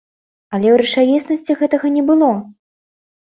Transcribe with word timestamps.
Але 0.57 0.69
ў 0.71 0.77
рэчаіснасці 0.81 1.57
гэтага 1.59 1.87
не 1.99 2.03
было! 2.09 2.31